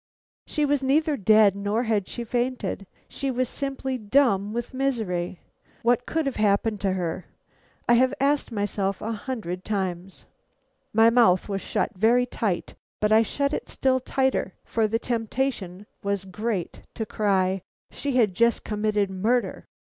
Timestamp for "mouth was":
11.11-11.61